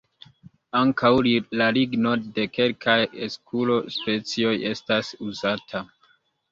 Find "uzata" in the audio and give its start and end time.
5.31-5.89